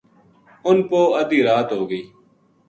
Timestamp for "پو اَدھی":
0.89-1.39